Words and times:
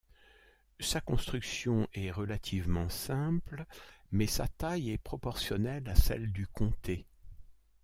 Sa 0.79 0.99
construction 0.99 1.87
est 1.93 2.09
relativement 2.09 2.89
simple, 2.89 3.67
mais 4.11 4.25
sa 4.25 4.47
taille 4.47 4.89
est 4.89 4.97
proportionnelle 4.97 5.87
à 5.87 5.93
celle 5.95 6.31
du 6.31 6.47
comté. 6.47 7.05